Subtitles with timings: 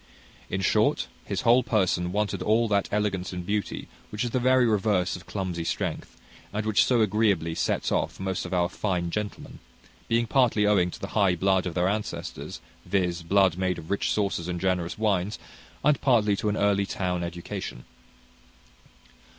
[0.49, 4.65] In short, his whole person wanted all that elegance and beauty which is the very
[4.65, 6.17] reverse of clumsy strength,
[6.51, 9.59] and which so agreeably sets off most of our fine gentlemen;
[10.07, 14.11] being partly owing to the high blood of their ancestors, viz., blood made of rich
[14.11, 15.37] sauces and generous wines,
[15.83, 17.85] and partly to an early town education.